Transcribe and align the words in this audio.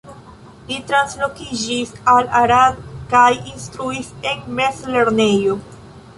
Li 0.69 0.77
translokiĝis 0.91 1.91
al 2.13 2.31
Arad 2.39 2.81
kaj 3.13 3.29
instruis 3.53 4.11
en 4.33 4.43
mezlernejo. 4.63 5.63